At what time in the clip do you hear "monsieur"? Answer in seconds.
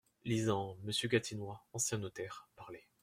0.81-1.07